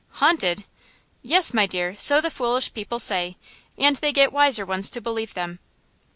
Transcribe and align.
"Haunted!" 0.13 0.63
"Yes, 1.21 1.53
my 1.53 1.67
dear, 1.67 1.95
so 1.95 2.19
the 2.21 2.31
foolish 2.31 2.73
people 2.73 2.97
say, 2.97 3.37
and 3.77 3.97
they 3.97 4.11
get 4.11 4.33
wiser 4.33 4.65
ones 4.65 4.89
to 4.89 4.99
believe 4.99 5.35
them." 5.35 5.59